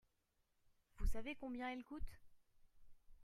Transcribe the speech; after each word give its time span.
Vous 0.97 1.05
savez 1.05 1.35
combien 1.35 1.69
elle 1.69 1.83
coûte? 1.83 2.17